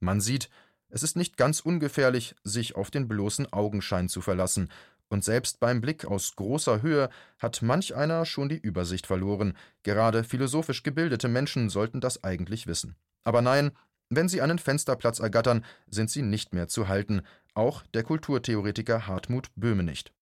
Man 0.00 0.22
sieht, 0.22 0.48
es 0.88 1.02
ist 1.02 1.14
nicht 1.14 1.36
ganz 1.36 1.60
ungefährlich, 1.60 2.34
sich 2.42 2.74
auf 2.74 2.90
den 2.90 3.06
bloßen 3.06 3.52
Augenschein 3.52 4.08
zu 4.08 4.22
verlassen 4.22 4.70
und 5.08 5.24
selbst 5.24 5.60
beim 5.60 5.82
Blick 5.82 6.06
aus 6.06 6.34
großer 6.34 6.80
Höhe 6.80 7.10
hat 7.38 7.60
manch 7.60 7.94
einer 7.94 8.24
schon 8.24 8.48
die 8.48 8.58
Übersicht 8.58 9.06
verloren, 9.06 9.56
gerade 9.82 10.24
philosophisch 10.24 10.82
gebildete 10.82 11.28
Menschen 11.28 11.68
sollten 11.68 12.00
das 12.00 12.24
eigentlich 12.24 12.66
wissen. 12.66 12.96
Aber 13.24 13.42
nein, 13.42 13.72
wenn 14.10 14.28
sie 14.28 14.40
einen 14.40 14.58
Fensterplatz 14.58 15.18
ergattern, 15.18 15.64
sind 15.86 16.10
sie 16.10 16.22
nicht 16.22 16.52
mehr 16.54 16.68
zu 16.68 16.88
halten, 16.88 17.22
auch 17.54 17.82
der 17.94 18.02
Kulturtheoretiker 18.02 19.06
Hartmut 19.06 19.50
Böhme 19.56 19.82
nicht. 19.82 20.12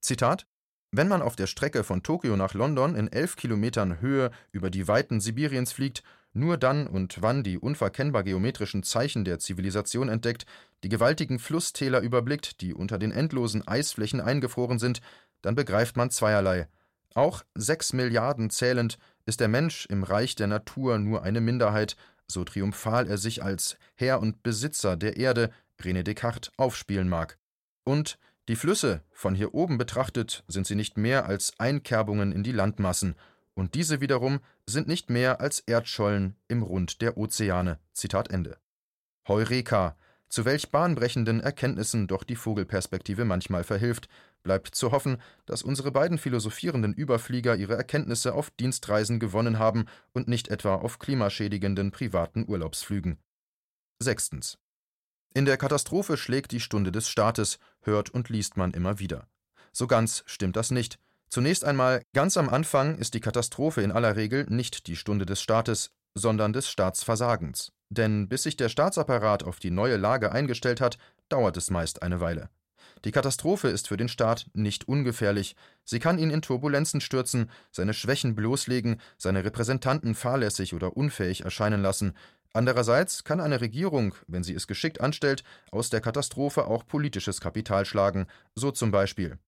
Zitat 0.00 0.46
wenn 0.92 1.08
man 1.08 1.22
auf 1.22 1.36
der 1.36 1.46
Strecke 1.46 1.84
von 1.84 2.02
Tokio 2.02 2.36
nach 2.36 2.54
London 2.54 2.96
in 2.96 3.12
elf 3.12 3.36
Kilometern 3.36 4.00
Höhe 4.00 4.32
über 4.50 4.70
die 4.70 4.88
Weiten 4.88 5.20
Sibiriens 5.20 5.72
fliegt, 5.72 6.02
nur 6.32 6.56
dann 6.56 6.88
und 6.88 7.22
wann 7.22 7.44
die 7.44 7.58
unverkennbar 7.58 8.24
geometrischen 8.24 8.82
Zeichen 8.82 9.24
der 9.24 9.38
Zivilisation 9.38 10.08
entdeckt, 10.08 10.46
die 10.82 10.88
gewaltigen 10.88 11.38
Flusstäler 11.38 12.00
überblickt, 12.00 12.60
die 12.60 12.74
unter 12.74 12.98
den 12.98 13.12
endlosen 13.12 13.66
Eisflächen 13.66 14.20
eingefroren 14.20 14.80
sind, 14.80 15.00
dann 15.42 15.54
begreift 15.54 15.96
man 15.96 16.10
zweierlei. 16.10 16.68
Auch 17.14 17.44
sechs 17.54 17.92
Milliarden 17.92 18.50
zählend 18.50 18.98
ist 19.26 19.40
der 19.40 19.48
Mensch 19.48 19.86
im 19.86 20.02
Reich 20.02 20.34
der 20.34 20.46
Natur 20.48 20.98
nur 20.98 21.22
eine 21.22 21.40
Minderheit, 21.40 21.96
so 22.26 22.44
triumphal 22.44 23.08
er 23.08 23.18
sich 23.18 23.42
als 23.42 23.76
Herr 23.94 24.20
und 24.20 24.42
Besitzer 24.42 24.96
der 24.96 25.16
Erde, 25.16 25.50
René 25.84 26.02
Descartes, 26.02 26.52
aufspielen 26.56 27.08
mag. 27.08 27.38
Und 27.84 28.18
die 28.48 28.56
Flüsse, 28.56 29.02
von 29.12 29.34
hier 29.34 29.54
oben 29.54 29.78
betrachtet, 29.78 30.44
sind 30.48 30.66
sie 30.66 30.74
nicht 30.74 30.96
mehr 30.96 31.26
als 31.26 31.52
Einkerbungen 31.58 32.32
in 32.32 32.42
die 32.42 32.52
Landmassen, 32.52 33.14
und 33.54 33.74
diese 33.74 34.00
wiederum 34.00 34.40
sind 34.66 34.88
nicht 34.88 35.10
mehr 35.10 35.40
als 35.40 35.60
Erdschollen 35.60 36.36
im 36.48 36.62
Rund 36.62 37.02
der 37.02 37.16
Ozeane. 37.16 37.78
Zitat 37.92 38.30
Ende. 38.30 38.58
Heureka! 39.28 39.96
Zu 40.28 40.44
welch 40.44 40.70
bahnbrechenden 40.70 41.40
Erkenntnissen 41.40 42.06
doch 42.06 42.22
die 42.22 42.36
Vogelperspektive 42.36 43.24
manchmal 43.24 43.64
verhilft, 43.64 44.08
bleibt 44.44 44.74
zu 44.74 44.92
hoffen, 44.92 45.18
dass 45.44 45.62
unsere 45.62 45.90
beiden 45.90 46.18
philosophierenden 46.18 46.94
Überflieger 46.94 47.56
ihre 47.56 47.74
Erkenntnisse 47.74 48.32
auf 48.34 48.50
Dienstreisen 48.50 49.18
gewonnen 49.18 49.58
haben 49.58 49.86
und 50.12 50.28
nicht 50.28 50.48
etwa 50.48 50.76
auf 50.76 51.00
klimaschädigenden 51.00 51.90
privaten 51.90 52.48
Urlaubsflügen. 52.48 53.18
Sechstens. 53.98 54.56
In 55.32 55.44
der 55.44 55.56
Katastrophe 55.56 56.16
schlägt 56.16 56.50
die 56.50 56.58
Stunde 56.58 56.90
des 56.90 57.08
Staates, 57.08 57.58
hört 57.82 58.10
und 58.10 58.28
liest 58.28 58.56
man 58.56 58.72
immer 58.72 58.98
wieder. 58.98 59.28
So 59.72 59.86
ganz 59.86 60.24
stimmt 60.26 60.56
das 60.56 60.72
nicht. 60.72 60.98
Zunächst 61.28 61.64
einmal, 61.64 62.02
ganz 62.12 62.36
am 62.36 62.48
Anfang 62.48 62.98
ist 62.98 63.14
die 63.14 63.20
Katastrophe 63.20 63.82
in 63.82 63.92
aller 63.92 64.16
Regel 64.16 64.46
nicht 64.48 64.88
die 64.88 64.96
Stunde 64.96 65.26
des 65.26 65.40
Staates, 65.40 65.92
sondern 66.14 66.52
des 66.52 66.68
Staatsversagens. 66.68 67.70
Denn 67.90 68.28
bis 68.28 68.42
sich 68.42 68.56
der 68.56 68.68
Staatsapparat 68.68 69.44
auf 69.44 69.60
die 69.60 69.70
neue 69.70 69.96
Lage 69.96 70.32
eingestellt 70.32 70.80
hat, 70.80 70.98
dauert 71.28 71.56
es 71.56 71.70
meist 71.70 72.02
eine 72.02 72.20
Weile. 72.20 72.50
Die 73.04 73.12
Katastrophe 73.12 73.68
ist 73.68 73.88
für 73.88 73.96
den 73.96 74.08
Staat 74.08 74.46
nicht 74.52 74.88
ungefährlich. 74.88 75.56
Sie 75.84 76.00
kann 76.00 76.18
ihn 76.18 76.30
in 76.30 76.42
Turbulenzen 76.42 77.00
stürzen, 77.00 77.50
seine 77.70 77.94
Schwächen 77.94 78.34
bloßlegen, 78.34 79.00
seine 79.16 79.44
Repräsentanten 79.44 80.14
fahrlässig 80.14 80.74
oder 80.74 80.96
unfähig 80.96 81.42
erscheinen 81.44 81.82
lassen. 81.82 82.14
Andererseits 82.52 83.22
kann 83.24 83.40
eine 83.40 83.60
Regierung, 83.60 84.14
wenn 84.26 84.42
sie 84.42 84.54
es 84.54 84.66
geschickt 84.66 85.00
anstellt, 85.00 85.44
aus 85.70 85.90
der 85.90 86.00
Katastrophe 86.00 86.66
auch 86.66 86.86
politisches 86.86 87.40
Kapital 87.40 87.84
schlagen, 87.84 88.26
so 88.54 88.70
zum 88.72 88.90
Beispiel 88.90 89.38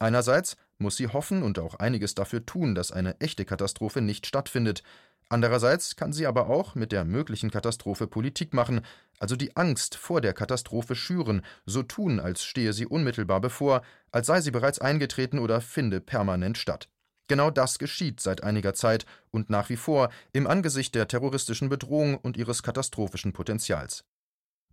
Einerseits 0.00 0.56
muss 0.78 0.96
sie 0.96 1.08
hoffen 1.08 1.42
und 1.42 1.58
auch 1.58 1.74
einiges 1.74 2.14
dafür 2.14 2.46
tun, 2.46 2.74
dass 2.74 2.90
eine 2.90 3.20
echte 3.20 3.44
Katastrophe 3.44 4.00
nicht 4.00 4.26
stattfindet. 4.26 4.82
Andererseits 5.28 5.94
kann 5.94 6.14
sie 6.14 6.26
aber 6.26 6.48
auch 6.48 6.74
mit 6.74 6.90
der 6.90 7.04
möglichen 7.04 7.50
Katastrophe 7.50 8.06
Politik 8.06 8.54
machen, 8.54 8.80
also 9.18 9.36
die 9.36 9.56
Angst 9.56 9.94
vor 9.94 10.22
der 10.22 10.32
Katastrophe 10.32 10.96
schüren, 10.96 11.42
so 11.66 11.82
tun, 11.82 12.18
als 12.18 12.42
stehe 12.42 12.72
sie 12.72 12.86
unmittelbar 12.86 13.42
bevor, 13.42 13.82
als 14.10 14.26
sei 14.26 14.40
sie 14.40 14.50
bereits 14.50 14.78
eingetreten 14.78 15.38
oder 15.38 15.60
finde 15.60 16.00
permanent 16.00 16.56
statt. 16.56 16.88
Genau 17.30 17.52
das 17.52 17.78
geschieht 17.78 18.18
seit 18.18 18.42
einiger 18.42 18.74
Zeit 18.74 19.06
und 19.30 19.50
nach 19.50 19.68
wie 19.68 19.76
vor 19.76 20.10
im 20.32 20.48
Angesicht 20.48 20.96
der 20.96 21.06
terroristischen 21.06 21.68
Bedrohung 21.68 22.18
und 22.18 22.36
ihres 22.36 22.64
katastrophischen 22.64 23.32
Potenzials. 23.32 24.02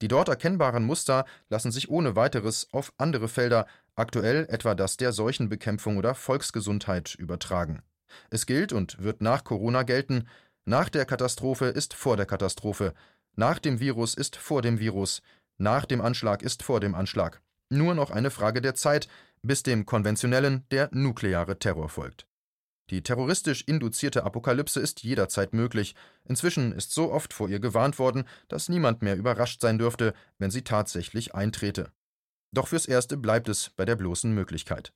Die 0.02 0.08
dort 0.08 0.28
erkennbaren 0.28 0.84
Muster 0.84 1.26
lassen 1.50 1.72
sich 1.72 1.88
ohne 1.92 2.16
weiteres 2.16 2.68
auf 2.72 2.94
andere 2.98 3.28
Felder, 3.28 3.68
aktuell 3.96 4.48
etwa 4.50 4.74
das 4.74 4.98
der 4.98 5.12
Seuchenbekämpfung 5.12 5.98
oder 5.98 6.16
Volksgesundheit, 6.16 7.14
übertragen. 7.14 7.84
Es 8.32 8.48
gilt 8.48 8.74
und 8.74 9.04
wird 9.04 9.22
nach 9.22 9.44
Corona 9.44 9.84
gelten, 9.84 10.28
nach 10.66 10.90
der 10.90 11.06
Katastrophe 11.06 11.66
ist 11.66 11.94
vor 11.94 12.18
der 12.18 12.26
Katastrophe, 12.26 12.96
nach 13.36 13.60
dem 13.60 13.80
Virus 13.80 14.16
ist 14.16 14.36
vor 14.36 14.64
dem 14.64 14.80
Virus, 14.80 15.22
nach 15.60 15.86
dem 15.86 16.02
Anschlag 16.02 16.42
ist 16.42 16.64
vor 16.64 16.80
dem 16.80 16.96
Anschlag. 16.96 17.40
Nur 17.70 17.94
noch 17.94 18.10
eine 18.10 18.32
Frage 18.32 18.64
der 18.64 18.74
Zeit, 18.74 19.08
bis 19.44 19.62
dem 19.62 19.86
konventionellen 19.86 20.66
der 20.72 20.90
nukleare 20.92 21.60
Terror 21.60 21.90
folgt. 21.90 22.27
Die 22.90 23.04
terroristisch 23.04 23.64
induzierte 23.68 24.24
Apokalypse 24.24 24.80
ist 24.80 25.04
jederzeit 25.04 25.54
möglich. 25.54 25.94
Inzwischen 26.24 26.72
ist 26.72 26.92
so 26.94 27.12
oft 27.12 27.34
vor 27.34 27.50
ihr 27.50 27.60
gewarnt 27.60 28.00
worden, 28.00 28.24
dass 28.48 28.70
niemand 28.70 29.02
mehr 29.02 29.18
überrascht 29.18 29.60
sein 29.60 29.78
dürfte, 29.78 30.14
wenn 30.38 30.52
sie 30.52 30.64
tatsächlich 30.64 31.36
eintrete. 31.36 31.92
Doch 32.54 32.70
fürs 32.70 32.86
Erste 32.86 33.18
bleibt 33.18 33.50
es 33.50 33.72
bei 33.72 33.84
der 33.84 33.98
bloßen 33.98 34.32
Möglichkeit. 34.32 34.94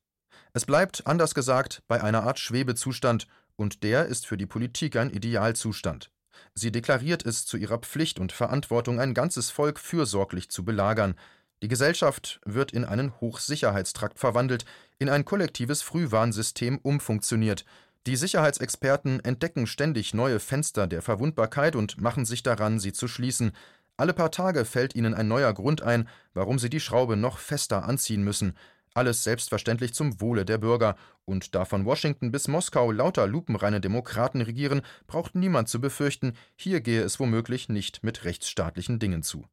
Es 0.54 0.66
bleibt, 0.66 1.06
anders 1.06 1.36
gesagt, 1.36 1.84
bei 1.88 2.02
einer 2.02 2.24
Art 2.24 2.40
Schwebezustand, 2.40 3.28
und 3.58 3.84
der 3.84 4.06
ist 4.06 4.26
für 4.26 4.38
die 4.38 4.46
Politik 4.46 4.96
ein 4.96 5.10
Idealzustand. 5.10 6.12
Sie 6.54 6.72
deklariert 6.72 7.26
es 7.26 7.46
zu 7.46 7.58
ihrer 7.58 7.78
Pflicht 7.78 8.20
und 8.20 8.32
Verantwortung, 8.32 9.00
ein 9.00 9.14
ganzes 9.14 9.50
Volk 9.52 9.80
fürsorglich 9.80 10.50
zu 10.50 10.64
belagern, 10.64 11.16
die 11.62 11.68
Gesellschaft 11.68 12.42
wird 12.44 12.72
in 12.72 12.86
einen 12.86 13.20
Hochsicherheitstrakt 13.22 14.18
verwandelt, 14.18 14.66
in 14.98 15.10
ein 15.10 15.26
kollektives 15.26 15.82
Frühwarnsystem 15.84 16.80
umfunktioniert. 16.80 17.66
Die 18.08 18.16
Sicherheitsexperten 18.16 19.24
entdecken 19.24 19.68
ständig 19.68 20.16
neue 20.16 20.40
Fenster 20.40 20.88
der 20.88 21.04
Verwundbarkeit 21.04 21.76
und 21.76 22.02
machen 22.02 22.26
sich 22.26 22.42
daran, 22.42 22.80
sie 22.80 22.94
zu 22.94 23.08
schließen. 23.08 23.52
Alle 23.96 24.14
paar 24.14 24.32
Tage 24.32 24.66
fällt 24.66 24.96
ihnen 24.96 25.14
ein 25.14 25.28
neuer 25.28 25.54
Grund 25.54 25.84
ein, 25.84 26.10
warum 26.34 26.58
sie 26.58 26.72
die 26.72 26.80
Schraube 26.80 27.16
noch 27.16 27.38
fester 27.38 27.84
anziehen 27.84 28.24
müssen. 28.24 28.56
Alles 28.96 29.24
selbstverständlich 29.24 29.94
zum 29.94 30.20
Wohle 30.20 30.46
der 30.46 30.58
Bürger. 30.58 30.96
Und 31.26 31.54
da 31.54 31.64
von 31.66 31.86
Washington 31.86 32.32
bis 32.32 32.48
Moskau 32.48 32.92
lauter 32.92 33.28
lupenreine 33.28 33.80
Demokraten 33.80 34.42
regieren, 34.42 34.82
braucht 35.06 35.36
niemand 35.36 35.70
zu 35.70 35.80
befürchten, 35.80 36.34
hier 36.56 36.82
gehe 36.82 37.04
es 37.04 37.20
womöglich 37.20 37.70
nicht 37.70 38.04
mit 38.04 38.26
rechtsstaatlichen 38.26 38.98
Dingen 38.98 39.22
zu. 39.22 39.46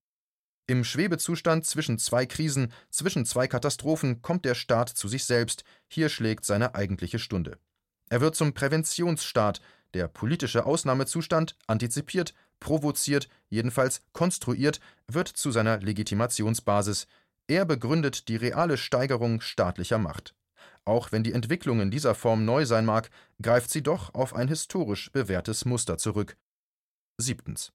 Im 0.70 0.84
Schwebezustand 0.84 1.64
zwischen 1.64 1.98
zwei 1.98 2.26
Krisen, 2.26 2.70
zwischen 2.90 3.24
zwei 3.24 3.48
Katastrophen 3.48 4.20
kommt 4.20 4.44
der 4.44 4.54
Staat 4.54 4.90
zu 4.90 5.08
sich 5.08 5.24
selbst, 5.24 5.64
hier 5.88 6.10
schlägt 6.10 6.44
seine 6.44 6.74
eigentliche 6.74 7.18
Stunde. 7.18 7.58
Er 8.10 8.20
wird 8.20 8.36
zum 8.36 8.52
Präventionsstaat, 8.52 9.62
der 9.94 10.08
politische 10.08 10.66
Ausnahmezustand 10.66 11.56
antizipiert, 11.66 12.34
provoziert, 12.60 13.30
jedenfalls 13.48 14.02
konstruiert, 14.12 14.78
wird 15.06 15.28
zu 15.28 15.50
seiner 15.50 15.78
Legitimationsbasis. 15.80 17.06
Er 17.46 17.64
begründet 17.64 18.28
die 18.28 18.36
reale 18.36 18.76
Steigerung 18.76 19.40
staatlicher 19.40 19.96
Macht. 19.96 20.34
Auch 20.84 21.12
wenn 21.12 21.24
die 21.24 21.32
Entwicklung 21.32 21.80
in 21.80 21.90
dieser 21.90 22.14
Form 22.14 22.44
neu 22.44 22.66
sein 22.66 22.84
mag, 22.84 23.08
greift 23.40 23.70
sie 23.70 23.82
doch 23.82 24.12
auf 24.12 24.34
ein 24.34 24.48
historisch 24.48 25.10
bewährtes 25.12 25.64
Muster 25.64 25.96
zurück. 25.96 26.36
Siebtens. 27.16 27.72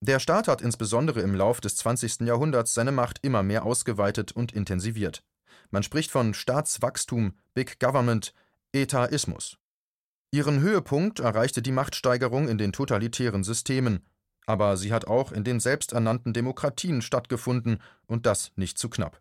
Der 0.00 0.20
Staat 0.20 0.46
hat 0.46 0.62
insbesondere 0.62 1.20
im 1.22 1.34
Lauf 1.34 1.60
des 1.60 1.76
20. 1.76 2.20
Jahrhunderts 2.20 2.72
seine 2.72 2.92
Macht 2.92 3.18
immer 3.22 3.42
mehr 3.42 3.64
ausgeweitet 3.64 4.30
und 4.30 4.52
intensiviert. 4.52 5.24
Man 5.70 5.82
spricht 5.82 6.10
von 6.10 6.34
Staatswachstum, 6.34 7.34
Big 7.54 7.80
Government, 7.80 8.32
Etaismus. 8.72 9.58
Ihren 10.30 10.60
Höhepunkt 10.60 11.20
erreichte 11.20 11.62
die 11.62 11.72
Machtsteigerung 11.72 12.48
in 12.48 12.58
den 12.58 12.72
totalitären 12.72 13.42
Systemen, 13.42 14.04
aber 14.46 14.76
sie 14.76 14.92
hat 14.92 15.06
auch 15.06 15.32
in 15.32 15.42
den 15.42 15.58
selbsternannten 15.58 16.32
Demokratien 16.32 17.02
stattgefunden 17.02 17.82
und 18.06 18.24
das 18.24 18.52
nicht 18.56 18.78
zu 18.78 18.88
knapp. 18.88 19.20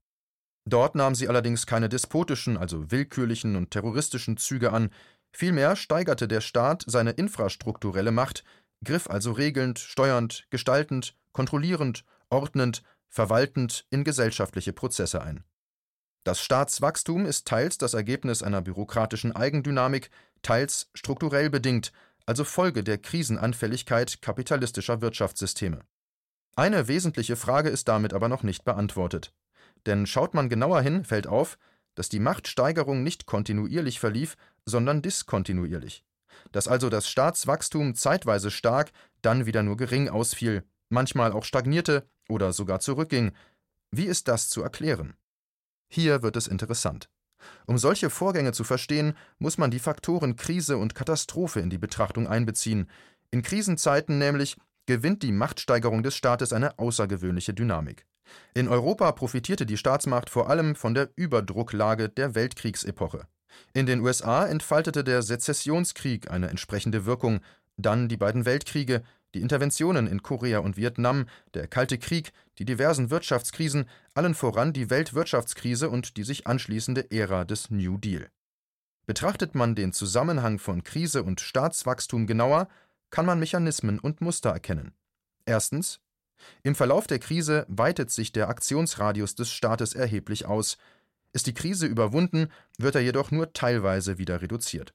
Dort 0.66 0.96
nahm 0.96 1.16
sie 1.16 1.30
allerdings 1.30 1.66
keine 1.66 1.90
despotischen, 1.90 2.58
also 2.58 2.92
willkürlichen 2.92 3.56
und 3.56 3.72
terroristischen 3.72 4.38
Züge 4.38 4.74
an, 4.74 4.90
vielmehr 5.32 5.76
steigerte 5.76 6.28
der 6.28 6.42
Staat 6.42 6.84
seine 6.88 7.12
infrastrukturelle 7.12 8.12
Macht, 8.12 8.44
griff 8.84 9.10
also 9.10 9.32
regelnd, 9.32 9.80
steuernd, 9.80 10.46
gestaltend, 10.50 11.16
kontrollierend, 11.32 12.04
ordnend, 12.30 12.84
verwaltend 13.10 13.86
in 13.90 14.04
gesellschaftliche 14.04 14.74
Prozesse 14.74 15.22
ein. 15.22 15.44
Das 16.24 16.42
Staatswachstum 16.42 17.26
ist 17.26 17.48
teils 17.48 17.78
das 17.78 17.94
Ergebnis 17.94 18.44
einer 18.44 18.62
bürokratischen 18.62 19.36
Eigendynamik, 19.36 20.10
teils 20.42 20.90
strukturell 20.94 21.50
bedingt, 21.50 21.94
also 22.26 22.44
Folge 22.44 22.84
der 22.84 22.98
Krisenanfälligkeit 22.98 24.22
kapitalistischer 24.22 25.02
Wirtschaftssysteme. 25.02 25.82
Eine 26.56 26.88
wesentliche 26.88 27.36
Frage 27.36 27.70
ist 27.70 27.88
damit 27.88 28.14
aber 28.14 28.28
noch 28.28 28.44
nicht 28.44 28.66
beantwortet. 28.66 29.34
Denn 29.86 30.06
schaut 30.06 30.34
man 30.34 30.50
genauer 30.50 30.82
hin, 30.82 31.06
fällt 31.06 31.28
auf, 31.28 31.58
dass 31.96 32.10
die 32.10 32.20
Machtsteigerung 32.20 33.04
nicht 33.04 33.26
kontinuierlich 33.26 34.00
verlief, 34.00 34.36
sondern 34.66 35.02
diskontinuierlich. 35.02 36.04
Dass 36.52 36.68
also 36.68 36.90
das 36.90 37.08
Staatswachstum 37.08 37.96
zeitweise 37.96 38.52
stark, 38.52 38.92
dann 39.22 39.46
wieder 39.46 39.64
nur 39.64 39.78
gering 39.78 40.10
ausfiel, 40.10 40.64
manchmal 40.90 41.32
auch 41.32 41.44
stagnierte 41.44 42.08
oder 42.30 42.54
sogar 42.54 42.80
zurückging. 42.80 43.32
Wie 43.92 44.06
ist 44.06 44.28
das 44.28 44.50
zu 44.50 44.62
erklären? 44.62 45.16
Hier 45.90 46.22
wird 46.22 46.36
es 46.36 46.48
interessant. 46.48 47.10
Um 47.66 47.78
solche 47.78 48.10
Vorgänge 48.10 48.52
zu 48.52 48.64
verstehen, 48.64 49.16
muss 49.40 49.58
man 49.58 49.72
die 49.72 49.80
Faktoren 49.80 50.36
Krise 50.36 50.78
und 50.78 50.96
Katastrophe 50.96 51.60
in 51.60 51.70
die 51.70 51.78
Betrachtung 51.78 52.28
einbeziehen. 52.28 52.90
In 53.32 53.42
Krisenzeiten 53.42 54.18
nämlich 54.18 54.58
gewinnt 54.86 55.24
die 55.24 55.32
Machtsteigerung 55.32 56.04
des 56.04 56.16
Staates 56.16 56.54
eine 56.54 56.80
außergewöhnliche 56.80 57.54
Dynamik. 57.54 58.06
In 58.54 58.68
Europa 58.68 59.12
profitierte 59.12 59.66
die 59.66 59.78
Staatsmacht 59.78 60.30
vor 60.30 60.50
allem 60.50 60.76
von 60.76 60.94
der 60.94 61.10
Überdrucklage 61.16 62.10
der 62.10 62.36
Weltkriegsepoche. 62.36 63.28
In 63.74 63.86
den 63.86 64.02
USA 64.02 64.46
entfaltete 64.46 65.04
der 65.04 65.22
Sezessionskrieg 65.22 66.30
eine 66.30 66.50
entsprechende 66.50 67.06
Wirkung, 67.06 67.42
dann 67.78 68.10
die 68.10 68.18
beiden 68.18 68.46
Weltkriege, 68.46 69.04
die 69.34 69.42
Interventionen 69.42 70.08
in 70.08 70.24
Korea 70.24 70.60
und 70.60 70.78
Vietnam, 70.78 71.28
der 71.54 71.68
Kalte 71.68 71.98
Krieg, 71.98 72.32
die 72.58 72.66
diversen 72.66 73.10
Wirtschaftskrisen, 73.10 73.86
allen 74.14 74.34
voran 74.34 74.74
die 74.74 74.90
Weltwirtschaftskrise 74.90 75.90
und 75.90 76.18
die 76.18 76.24
sich 76.24 76.48
anschließende 76.48 77.12
Ära 77.12 77.46
des 77.46 77.70
New 77.70 77.98
Deal. 77.98 78.30
Betrachtet 79.06 79.56
man 79.56 79.76
den 79.76 79.94
Zusammenhang 79.94 80.60
von 80.60 80.84
Krise 80.84 81.24
und 81.24 81.40
Staatswachstum 81.40 82.28
genauer, 82.28 82.68
kann 83.10 83.26
man 83.26 83.40
Mechanismen 83.40 84.00
und 84.00 84.22
Muster 84.22 84.50
erkennen. 84.50 84.94
Erstens 85.46 86.02
im 86.64 86.76
Verlauf 86.76 87.08
der 87.08 87.20
Krise 87.20 87.66
weitet 87.68 88.12
sich 88.12 88.32
der 88.32 88.50
Aktionsradius 88.50 89.36
des 89.36 89.50
Staates 89.50 89.94
erheblich 89.94 90.46
aus. 90.46 90.78
Ist 91.34 91.48
die 91.48 91.54
Krise 91.54 91.86
überwunden, 91.86 92.50
wird 92.78 92.96
er 92.96 93.02
jedoch 93.02 93.32
nur 93.32 93.54
teilweise 93.54 94.18
wieder 94.18 94.42
reduziert. 94.42 94.94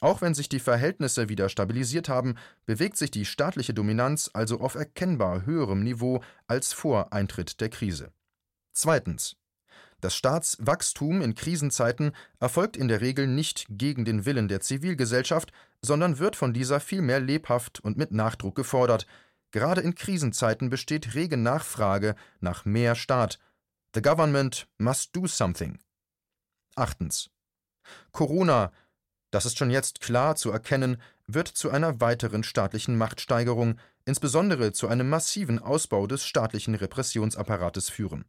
Auch 0.00 0.20
wenn 0.20 0.34
sich 0.34 0.48
die 0.48 0.60
Verhältnisse 0.60 1.28
wieder 1.28 1.48
stabilisiert 1.48 2.08
haben, 2.08 2.34
bewegt 2.66 2.96
sich 2.96 3.10
die 3.10 3.24
staatliche 3.24 3.74
Dominanz 3.74 4.30
also 4.32 4.60
auf 4.60 4.74
erkennbar 4.74 5.46
höherem 5.46 5.82
Niveau 5.82 6.22
als 6.46 6.72
vor 6.72 7.12
Eintritt 7.12 7.60
der 7.60 7.68
Krise. 7.68 8.12
Zweitens. 8.72 9.36
Das 10.00 10.14
Staatswachstum 10.14 11.22
in 11.22 11.34
Krisenzeiten 11.34 12.12
erfolgt 12.38 12.76
in 12.76 12.88
der 12.88 13.00
Regel 13.00 13.26
nicht 13.26 13.66
gegen 13.70 14.04
den 14.04 14.26
Willen 14.26 14.48
der 14.48 14.60
Zivilgesellschaft, 14.60 15.52
sondern 15.80 16.18
wird 16.18 16.36
von 16.36 16.52
dieser 16.52 16.80
vielmehr 16.80 17.20
lebhaft 17.20 17.80
und 17.80 17.96
mit 17.96 18.10
Nachdruck 18.10 18.56
gefordert. 18.56 19.06
Gerade 19.50 19.80
in 19.80 19.94
Krisenzeiten 19.94 20.68
besteht 20.68 21.14
rege 21.14 21.36
Nachfrage 21.36 22.16
nach 22.40 22.64
mehr 22.66 22.96
Staat. 22.96 23.38
The 23.94 24.02
government 24.02 24.66
must 24.78 25.14
do 25.14 25.26
something. 25.26 25.78
Achtens. 26.76 27.30
Corona 28.12 28.72
das 29.34 29.46
ist 29.46 29.58
schon 29.58 29.70
jetzt 29.70 30.00
klar 30.00 30.36
zu 30.36 30.52
erkennen, 30.52 30.96
wird 31.26 31.48
zu 31.48 31.68
einer 31.68 32.00
weiteren 32.00 32.44
staatlichen 32.44 32.96
Machtsteigerung, 32.96 33.80
insbesondere 34.04 34.70
zu 34.70 34.86
einem 34.86 35.08
massiven 35.08 35.58
Ausbau 35.58 36.06
des 36.06 36.24
staatlichen 36.24 36.76
Repressionsapparates 36.76 37.90
führen. 37.90 38.26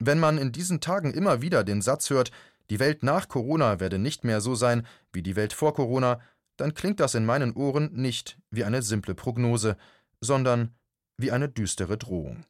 Wenn 0.00 0.18
man 0.18 0.36
in 0.36 0.50
diesen 0.50 0.80
Tagen 0.80 1.14
immer 1.14 1.40
wieder 1.40 1.62
den 1.62 1.82
Satz 1.82 2.10
hört, 2.10 2.32
die 2.68 2.80
Welt 2.80 3.04
nach 3.04 3.28
Corona 3.28 3.78
werde 3.78 4.00
nicht 4.00 4.24
mehr 4.24 4.40
so 4.40 4.56
sein 4.56 4.84
wie 5.12 5.22
die 5.22 5.36
Welt 5.36 5.52
vor 5.52 5.72
Corona, 5.72 6.20
dann 6.56 6.74
klingt 6.74 6.98
das 6.98 7.14
in 7.14 7.24
meinen 7.24 7.52
Ohren 7.52 7.92
nicht 7.92 8.36
wie 8.50 8.64
eine 8.64 8.82
simple 8.82 9.14
Prognose, 9.14 9.76
sondern 10.20 10.74
wie 11.16 11.30
eine 11.30 11.48
düstere 11.48 11.96
Drohung. 11.96 12.44